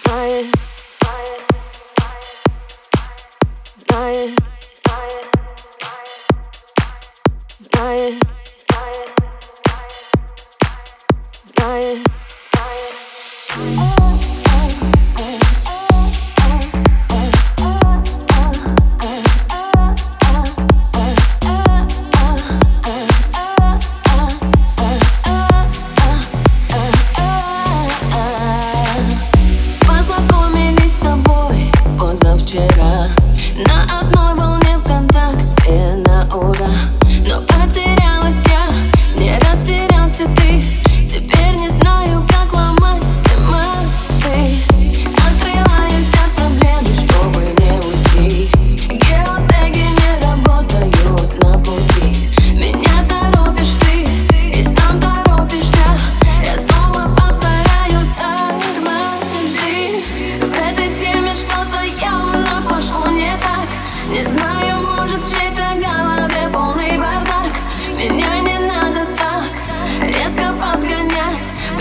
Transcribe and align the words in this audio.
Dying. 0.00 0.52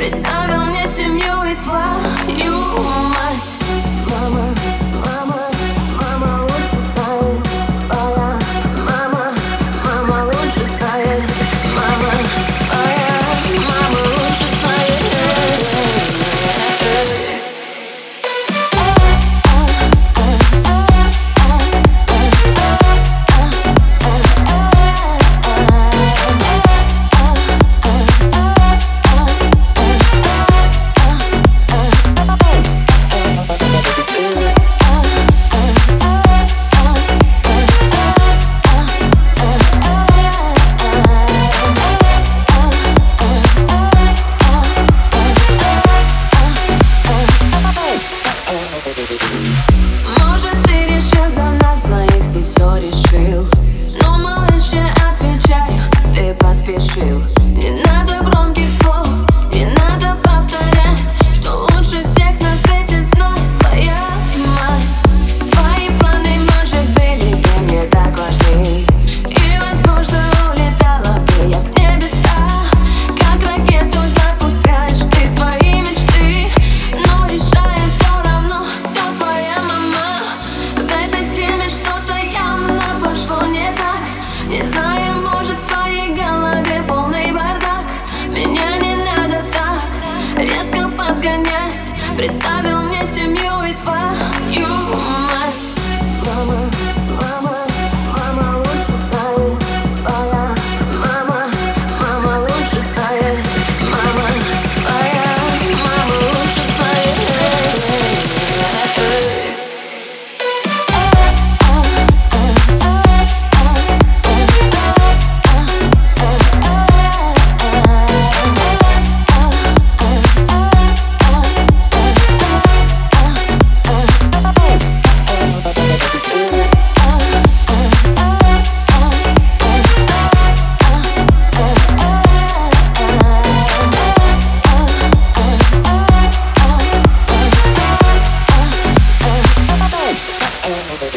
подгонять 0.01 0.40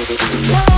Whoa. 0.06 0.73